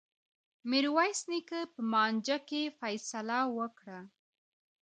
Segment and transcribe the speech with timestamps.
[0.69, 3.99] میرويس نیکه په مانجه کي فيصله وکړه.